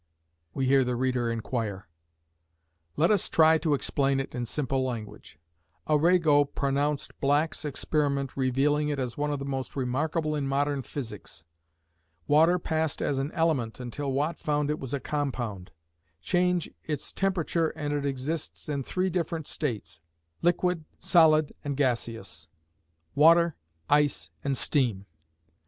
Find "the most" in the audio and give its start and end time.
9.37-9.75